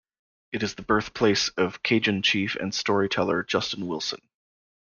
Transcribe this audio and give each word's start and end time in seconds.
It 0.51 0.63
is 0.63 0.73
the 0.73 0.81
birthplace 0.81 1.49
of 1.49 1.83
Cajun 1.83 2.23
chef 2.23 2.55
and 2.55 2.73
storyteller 2.73 3.43
Justin 3.43 3.85
Wilson. 3.85 4.27